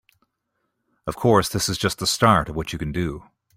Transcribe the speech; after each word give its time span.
Of 1.05 1.15
course, 1.15 1.47
this 1.47 1.69
is 1.69 1.77
just 1.77 1.99
the 1.99 2.07
start 2.07 2.49
of 2.49 2.55
what 2.55 2.73
you 2.73 2.79
can 2.79 2.91
do. 2.91 3.25